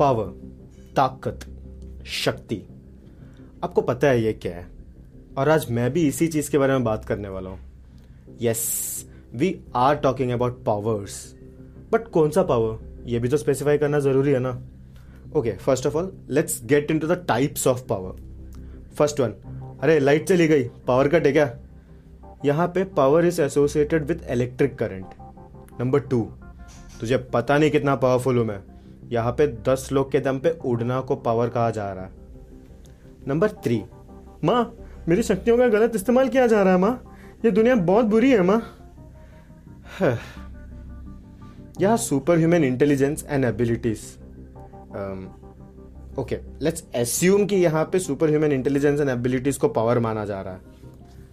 Power, 0.00 0.26
ताकत, 0.96 1.40
शक्ति। 2.06 2.56
आपको 3.64 3.80
पता 3.80 4.08
है 4.08 4.22
ये 4.22 4.32
क्या 4.32 4.52
है? 4.52 4.66
और 5.38 5.48
आज 5.48 5.66
मैं 5.70 5.90
भी 5.92 6.06
इसी 6.08 6.28
चीज़ 6.28 6.50
के 6.50 6.58
बारे 6.58 6.72
में 6.72 6.84
बात 6.84 7.04
करने 7.04 7.28
वाला 7.28 7.50
हूँ। 7.50 7.58
Yes 8.42 8.62
we 9.34 9.54
are 9.76 9.96
talking 9.96 10.30
about 10.30 10.62
powers 10.64 11.16
but 11.92 12.08
कौन 12.08 12.30
सा 12.30 12.42
पावर 12.42 13.04
ये 13.06 13.18
भी 13.18 13.28
तो 13.28 13.36
स्पेसिफाई 13.36 13.78
करना 13.78 13.98
ज़रूरी 14.00 14.32
है 14.32 14.38
ना? 14.38 14.50
Okay 15.36 15.52
first 15.56 15.86
of 15.86 15.96
all 15.96 16.12
let's 16.30 16.60
get 16.64 16.90
into 16.98 17.06
the 17.06 17.24
types 17.28 17.66
of 17.66 17.84
power 17.88 18.16
first 18.98 19.20
one 19.20 19.34
अरे 19.82 19.98
लाइट 19.98 20.26
चली 20.28 20.48
गई 20.48 20.64
पावर 20.86 21.08
कट 21.08 21.26
है 21.26 21.32
क्या? 21.32 21.50
यहाँ 22.44 22.68
पे 22.68 22.84
power 22.96 23.26
is 23.26 23.42
associated 23.42 24.04
with 24.04 24.28
electric 24.30 24.78
current 24.78 25.14
number 25.80 26.00
two 26.00 26.22
तुझे 27.00 27.16
पता 27.32 27.58
नहीं 27.58 27.70
कितना 27.70 27.94
पावरफुल 27.96 28.38
हूँ 28.38 28.46
मैं। 28.46 28.60
यहाँ 29.02 29.32
पे 29.32 29.46
दस 29.68 29.88
लोग 29.92 30.10
के 30.12 30.20
दम 30.20 30.38
पे 30.38 30.50
उड़ना 30.64 31.00
को 31.00 31.16
पावर 31.16 31.48
कहा 31.48 31.70
जा 31.70 31.92
रहा 31.92 32.04
है। 32.04 32.10
नंबर 33.28 33.48
थ्री 33.64 33.82
माँ, 34.44 34.74
मेरी 35.08 35.22
शक्तियों 35.22 35.56
का 35.58 35.68
गलत 35.68 35.94
इस्तेमाल 35.94 36.28
किया 36.28 36.46
जा 36.46 36.62
रहा 36.62 36.74
है, 36.74 36.80
माँ। 36.80 37.02
ये 37.44 37.50
दुनिया 37.50 37.74
बहुत 37.74 38.04
बुरी 38.04 38.30
है, 38.30 38.42
माँ। 38.42 38.62
यह 41.80 41.96
super 41.96 42.38
human 42.38 42.64
intelligence 42.64 43.24
and 43.28 43.44
abilities 43.44 44.00
okay 46.18 46.38
let's 46.62 46.84
assume 46.94 47.44
कि 47.46 47.56
यहाँ 47.56 47.84
पे 47.84 47.98
super 47.98 48.30
human 48.30 48.52
intelligence 48.52 49.00
and 49.00 49.10
abilities 49.10 49.56
को 49.56 49.68
पावर 49.68 49.98
माना 49.98 50.24
जा 50.24 50.40
रहा 50.42 50.54
है। 50.54 50.60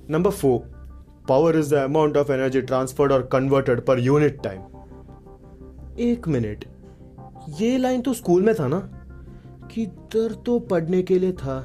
Number 0.10 0.32
four 0.32 0.60
power 1.30 1.58
is 1.58 1.74
the 1.76 1.78
amount 1.78 2.18
of 2.18 2.32
energy 2.32 2.62
transferred 2.62 3.12
और 3.12 3.28
कन्वर्टेड 3.32 3.82
पर 3.86 4.00
यूनिट 4.00 4.42
टाइम 4.44 4.62
एक 6.00 6.28
मिनट 6.28 6.66
ये 7.50 7.78
लाइन 7.78 8.02
तो 8.02 8.14
स्कूल 8.14 8.44
में 8.44 8.53
था 8.56 8.67
ना? 8.67 8.80
किधर 9.72 10.34
तो 10.45 10.59
पढ़ने 10.59 11.02
के 11.02 11.20
लिए 11.20 11.31
था। 11.34 11.59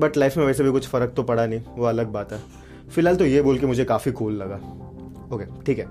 बट 0.00 0.16
लाइफ 0.16 0.36
में 0.36 0.44
वैसे 0.46 0.64
भी 0.64 0.70
कुछ 0.70 0.86
फ़र्क 0.88 1.12
तो 1.16 1.22
पड़ा 1.22 1.46
नहीं, 1.46 1.60
वो 1.76 1.84
अलग 1.84 2.06
बात 2.06 2.32
है। 2.32 2.40
फ़िलहाल 2.90 3.16
तो 3.16 3.24
ये 3.24 3.42
बोल 3.42 3.58
के 3.58 3.66
मुझे 3.66 3.84
काफ़ी 3.84 4.12
कूल 4.12 4.32
लगा। 4.32 4.56
ओके 5.34 5.44
ठीक 5.64 5.78
है। 5.78 5.86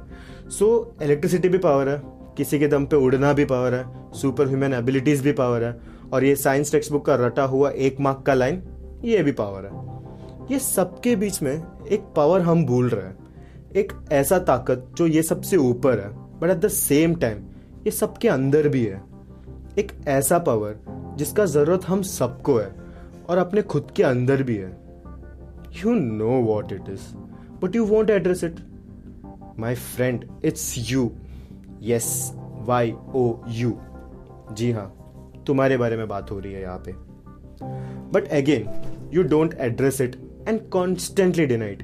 सो 0.49 0.95
इलेक्ट्रिसिटी 1.03 1.49
भी 1.49 1.57
पावर 1.57 1.89
है, 1.89 2.01
किसी 2.37 2.59
के 2.59 2.67
दम 2.67 2.85
पे 2.85 2.95
उड़ना 2.95 3.33
भी 3.33 3.45
पावर 3.45 3.73
है 3.73 4.11
सुपर 4.13 4.47
ह्यूमन 4.47 4.73
एबिलिटीज 4.73 5.21
भी 5.21 5.31
पावर 5.31 5.63
है, 5.63 5.77
और 6.13 6.23
ये 6.23 6.35
साइंस 6.35 6.71
टेक्स्ट 6.71 6.91
बुक 6.91 7.05
का 7.05 7.15
रटा 7.15 7.43
हुआ 7.43 7.69
एक 7.69 7.99
मार्क 7.99 8.23
का 8.27 8.33
लाइन 8.33 8.61
ये 9.05 9.23
भी 9.23 9.31
पावर 9.31 9.65
है। 9.65 10.51
ये 10.51 10.59
सबके 10.59 11.15
बीच 11.15 11.41
में 11.43 11.53
एक 11.91 12.03
पावर 12.15 12.41
हम 12.41 12.65
भूल 12.65 12.89
रहे 12.89 13.05
हैं। 13.05 13.17
एक 13.75 13.93
ऐसा 14.11 14.39
ताकत 14.39 14.87
जो 14.97 15.07
ये 15.07 15.23
सबसे 15.23 15.57
ऊपर 15.57 15.99
है 15.99 16.09
but 16.39 16.49
at 16.49 16.57
the 16.57 16.67
same 16.67 17.15
time 17.15 17.43
ये 17.87 17.91
सबके 17.91 18.27
अंदर 18.27 18.67
भी 18.67 18.83
है। 18.85 19.01
एक 19.79 19.91
ऐसा 20.07 20.37
पावर 20.39 20.79
जिसका 21.17 21.45
ज़रूरत 21.45 21.85
हम 21.87 22.01
सबको 22.01 22.57
है 22.57 22.71
और 23.29 23.37
अपने 23.37 23.61
खुद 23.63 23.91
के 23.95 24.03
अंदर 24.03 24.43
भी 24.43 24.55
है। 24.55 24.69
You 25.77 25.93
know 25.93 26.41
what 26.43 26.71
it 26.73 26.89
is 26.89 27.01
but 27.61 27.75
you 27.75 27.85
won't 27.85 28.09
address 28.09 28.43
it 28.43 28.59
my 29.59 29.75
friend 29.75 30.25
it's 30.45 30.91
you 30.91 31.09
yes 31.83 32.09
Y 32.67 32.93
O 33.15 33.23
U 33.49 33.73
G 34.53 34.71
हाँ 34.71 34.87
तुम्हारे 35.47 35.77
बारे 35.77 35.97
में 35.97 36.07
बात 36.07 36.31
हो 36.31 36.39
रही 36.39 36.53
है 36.53 36.61
यहाँ 36.61 36.83
पे। 36.87 36.93
But 38.11 38.27
again 38.33 38.69
you 39.13 39.23
don't 39.23 39.53
address 39.61 40.01
it 40.01 40.15
and 40.47 40.69
constantly 40.69 41.45
denied 41.45 41.83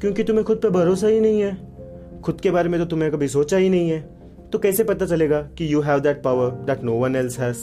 क्योंकि 0.00 0.24
तुम्हें 0.24 0.46
खुद 0.46 0.56
पे 0.56 0.70
भरोसा 0.70 1.06
ही 1.06 1.20
नहीं 1.20 1.40
है। 1.42 2.20
खुद 2.22 2.40
के 2.40 2.50
बारे 2.50 2.68
में 2.68 2.80
तो 2.80 2.86
तुम्हें 2.86 3.12
कभी 3.12 3.28
सोचा 3.28 3.56
ही 3.56 3.68
नहीं 3.68 3.90
है। 3.90 4.19
तो 4.52 4.58
कैसे 4.58 4.84
पता 4.84 5.06
चलेगा 5.06 5.40
कि 5.58 5.72
you 5.72 5.80
have 5.80 6.00
that 6.00 6.22
power 6.22 6.50
that 6.66 6.82
no 6.84 6.92
one 6.92 7.16
else 7.16 7.38
has 7.40 7.58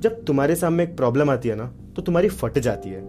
जब 0.00 0.24
तुम्हारे 0.24 0.54
सामने 0.56 0.82
एक 0.82 0.96
प्रॉब्लम 0.96 1.30
आती 1.30 1.48
है 1.48 1.54
ना 1.54 1.72
तो 1.96 2.02
तुम्हारी 2.02 2.28
फट 2.28 2.58
जाती 2.58 2.90
है। 2.90 3.00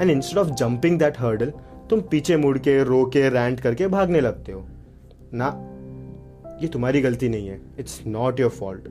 And 0.00 0.10
instead 0.10 0.38
of 0.38 0.48
jumping 0.50 0.98
that 0.98 1.18
hurdle 1.18 1.52
तुम 1.90 2.00
पीछे 2.00 2.36
मुड़ 2.36 2.56
के, 2.58 2.82
रो 2.84 3.04
के 3.06 3.28
रैंट 3.28 3.60
करके 3.60 3.86
भागने 3.88 4.20
लगते 4.20 4.52
हो। 4.52 4.66
ना, 5.34 5.46
ये 6.62 6.68
तुम्हारी 6.68 7.00
गलती 7.00 7.28
नहीं 7.28 7.48
है। 7.48 7.60
इट्स 7.78 8.00
नॉट 8.06 8.40
योर 8.40 8.50
फॉल्ट 8.50 8.88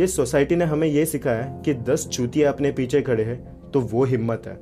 ये 0.00 0.06
सोसाइटी 0.06 0.56
ने 0.56 0.64
हमें 0.64 0.86
ये 0.88 1.06
सिखाया 1.06 1.42
कि 1.64 1.74
दस 1.84 2.08
चूतिया 2.08 2.50
अपने 2.52 2.72
पीछे 2.72 3.02
खड़े 3.02 3.24
हैं 3.24 3.70
तो 3.70 3.80
वो 3.82 4.04
हिम्मत 4.04 4.42
है। 4.46 4.58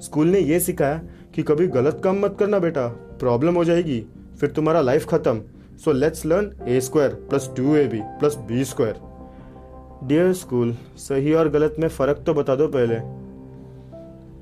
स्कूल 0.00 0.26
ने 0.26 0.40
ये 0.40 0.60
सिखाया 0.60 1.02
कि 1.34 1.42
कभी 1.42 1.66
गलत 1.68 2.00
काम 2.04 2.20
मत 2.20 2.36
करना 2.38 2.58
बेटा। 2.58 2.86
प्रॉब्लम 3.20 3.54
हो 3.54 3.64
जाएगी, 3.64 4.04
फिर 4.40 4.50
तुम्हारा 4.50 4.80
लाइफ 4.80 5.06
खत्म। 5.08 5.42
Learn 5.88 6.68
a 6.68 6.80
square 6.80 7.10
plus 7.10 7.50
two 7.56 7.76
a 7.76 7.84
b 7.84 8.00
plus 8.04 8.36
b 8.36 8.64
square 8.64 8.94
dear 10.04 10.32
school 10.32 10.76
सही 10.96 11.32
और 11.32 11.48
गलत 11.48 11.76
में 11.78 11.88
फ़र्क 11.88 12.22
तो 12.26 12.34
बता 12.34 12.54
दो 12.56 12.68
पहले। 12.68 12.94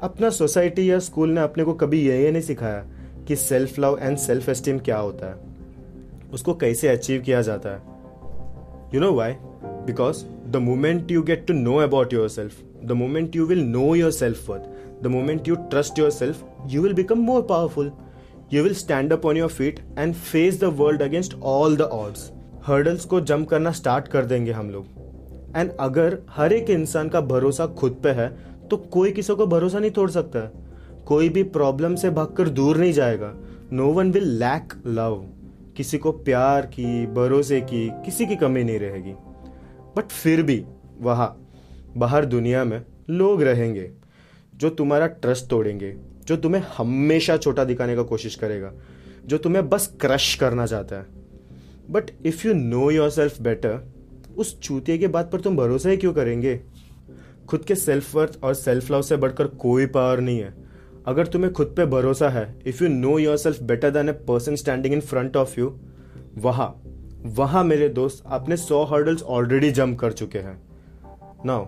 अपना 0.06 0.30
सोसाइटी 0.30 0.91
या 0.91 0.98
स्कूल 0.98 1.30
ने 1.30 1.41
अपने 1.41 1.64
को 1.64 1.74
कभी 1.74 2.00
यही 2.08 2.30
नहीं 2.32 2.42
सिखाया 2.42 2.86
कि 3.28 3.36
self 3.36 3.78
love 3.78 3.98
and 4.02 4.16
self 4.19 4.48
esteem 4.48 4.78
क्या 4.78 4.98
होता 4.98 5.26
है। 5.26 5.36
उसको 6.32 6.54
कैसे 6.54 6.88
अचीव 6.88 7.22
किया 7.22 7.42
जाता 7.42 7.68
है। 7.68 7.82
You 8.94 9.00
know 9.00 9.12
why 9.12 9.32
because 9.64 10.24
the 10.50 10.56
moment 10.56 11.10
you 11.10 11.22
get 11.22 11.47
to 11.47 11.54
know 11.54 11.76
about 11.76 12.12
yourself 12.28 12.53
the 12.84 12.92
moment 12.92 13.36
you 13.36 13.47
will 13.47 13.62
know 13.64 13.94
your 13.94 14.10
self 14.10 14.50
worth 14.50 14.74
the 14.97 15.10
moment 15.10 15.47
you 15.47 15.56
trust 15.70 15.98
yourself, 15.98 16.38
you 16.68 16.82
will 16.82 16.94
become 16.94 17.20
more 17.30 17.42
powerful. 17.42 17.91
You 18.54 18.62
will 18.62 18.74
stand 18.74 19.12
up 19.12 19.20
on 19.20 19.34
your 19.34 19.48
feet 19.48 19.78
and 19.98 20.14
face 20.16 20.58
the 20.62 20.70
world 20.80 21.00
against 21.00 21.32
all 21.42 21.76
the 21.76 21.88
odds. 21.92 22.20
Hurdles 22.66 23.04
को 23.04 23.20
jump 23.20 23.48
करना 23.48 23.70
start 23.70 24.08
कर 24.08 24.24
देंगे 24.24 24.52
हम 24.52 24.70
लोग. 24.70 24.86
And 25.56 25.70
अगर 25.80 26.18
हर 26.30 26.52
एक 26.52 26.70
इंसान 26.70 27.08
का 27.08 27.20
भरोसा 27.20 27.66
खुद 27.66 28.00
पे 28.02 28.08
है 28.08 28.28
तो 28.70 28.76
कोई 28.76 29.12
किसी 29.12 29.34
को 29.34 29.46
भरोसा 29.46 29.78
नहीं 29.78 29.90
तोड़ 29.90 30.10
सकता. 30.10 30.38
है 30.38 30.52
कोई 31.06 31.28
भी 31.28 31.42
प्रॉब्लम 31.42 31.94
से 31.94 32.10
भागकर 32.10 32.48
दूर 32.48 32.76
नहीं 32.76 32.92
जाएगा. 32.92 33.34
No 33.72 33.86
one 33.86 34.12
will 34.12 34.28
lack 34.28 34.82
love 34.86 35.26
किसी 35.76 35.98
को 35.98 36.12
प्यार 36.12 36.66
की, 36.66 37.06
भरोसे 37.06 37.60
की, 37.60 37.90
किसी 37.90 38.26
की 38.26 38.36
कमी 38.36 38.64
नहीं 38.64 38.78
रहेगी. 38.78 39.12
बट 39.96 40.08
फिर 40.08 40.42
भी, 40.42 40.64
वहाँ, 41.00 41.46
बाहर 41.96 42.24
दुनिया 42.24 42.64
में 42.64 42.84
लोग 43.10 43.42
रहेंगे, 43.42 43.90
जो 44.54 44.70
तुम्हारा 44.70 45.06
ट्रस्ट 45.06 45.46
तोड़ेंगे. 45.46 46.16
जो 46.26 46.37
तुम्हें 46.37 46.62
हमेशा 46.76 47.37
छोटा 47.37 47.64
दिखाने 47.64 47.97
का 47.97 48.03
कोशिश 48.03 48.34
करेगा, 48.34 48.72
जो 49.26 49.38
तुम्हें 49.38 49.69
बस 49.69 49.87
क्रश 50.00 50.34
करना 50.34 50.66
चाहता 50.66 50.97
है। 50.97 51.06
But 51.91 52.10
if 52.26 52.47
you 52.48 52.54
know 52.54 52.91
yourself 53.10 53.41
better 53.41 53.81
उस 54.36 54.59
चूतिए 54.60 54.98
के 54.98 55.09
बात 55.09 55.31
पर 55.32 55.41
तुम 55.41 55.56
भरोसा 55.56 55.88
ही 55.88 55.97
क्यों 55.97 56.12
करेंगे? 56.12 56.60
खुद 57.48 57.65
के 57.65 57.75
सेल्फ 57.75 58.15
वर्थ 58.15 58.38
और 58.42 58.54
सेल्फ 58.54 58.91
लव 58.91 59.03
से 59.03 59.16
बढ़कर 59.16 59.47
कोई 59.47 59.86
पावर 59.86 60.20
नहीं 60.20 60.38
है। 60.41 60.54
अगर 61.06 61.26
तुम्हें 61.26 61.53
खुद 61.53 61.75
पे 61.76 61.86
भरोसा 61.86 62.28
है 62.28 62.59
if 62.66 62.82
you 62.84 62.91
know 62.91 63.19
yourself 63.36 63.62
better 63.62 63.91
than 63.91 64.09
a 64.09 64.12
person 64.12 64.56
standing 64.56 64.94
in 64.94 65.00
front 65.00 65.36
of 65.36 65.60
you 65.60 65.78
वहाँ 66.36 66.82
वहाँ 67.26 67.65
मेरे 67.65 67.88
दोस्त 67.88 68.25
अपने 68.26 68.56
सौ 68.56 68.84
हर्डल्स 68.84 69.22
ऑलरेडी 69.22 69.70
जम्प 69.70 69.98
कर 69.98 70.12
चुके 70.12 70.38
हैं। 70.38 70.59
Now 71.47 71.66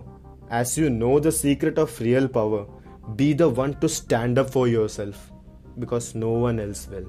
as 0.53 0.75
you 0.79 0.89
know 0.89 1.19
the 1.19 1.29
secret 1.29 1.79
of 1.79 2.03
real 2.03 2.27
power 2.27 2.78
be 3.15 3.33
the 3.33 3.49
one 3.49 3.79
to 3.79 3.89
stand 3.89 4.37
up 4.37 4.49
for 4.49 4.67
yourself 4.67 5.31
because 5.77 6.15
no 6.15 6.29
one 6.29 6.59
else 6.59 6.87
will. 6.87 7.07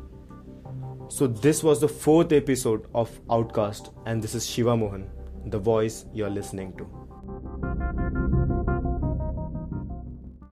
So, 1.08 1.26
this 1.26 1.64
was 1.64 1.80
the 1.80 1.88
fourth 1.88 2.32
episode 2.32 2.86
of 2.94 3.10
Outcast, 3.30 3.90
and 4.06 4.22
this 4.22 4.34
is 4.34 4.48
Shiva 4.48 4.76
Mohan, 4.76 5.10
the 5.46 5.58
voice 5.58 6.04
you're 6.14 6.30
listening 6.30 6.72
to. 6.76 6.99